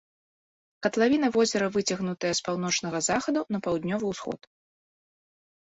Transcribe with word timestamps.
Катлавіна 0.85 1.27
возера 1.35 1.67
выцягнутая 1.75 2.31
з 2.39 2.43
паўночнага 2.47 3.03
захаду 3.09 3.45
на 3.57 3.63
паўднёвы 3.69 4.05
ўсход. 4.15 4.41